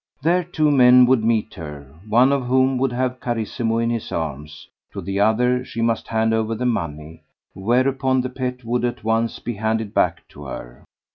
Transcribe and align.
There 0.23 0.43
two 0.43 0.71
men 0.71 1.05
would 1.05 1.23
meet 1.23 1.53
her, 1.53 1.93
one 2.09 2.31
of 2.31 2.45
whom 2.47 2.79
would 2.79 2.91
have 2.91 3.19
Carissimo 3.19 3.77
in 3.77 3.91
his 3.91 4.11
arms; 4.11 4.67
to 4.93 4.99
the 4.99 5.19
other 5.19 5.63
she 5.63 5.79
must 5.83 6.07
hand 6.07 6.33
over 6.33 6.55
the 6.55 6.65
money, 6.65 7.21
whereupon 7.53 8.21
the 8.21 8.29
pet 8.29 8.63
would 8.65 8.83
at 8.83 9.03
once 9.03 9.37
be 9.37 9.53
handed 9.53 9.93
back 9.93 10.27
to 10.29 10.45
her. 10.45 10.85